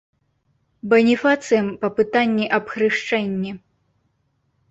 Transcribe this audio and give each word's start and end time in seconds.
Баніфацыем 0.93 1.67
па 1.83 1.91
пытанні 1.99 2.45
аб 2.59 2.73
хрышчэнні. 2.77 3.51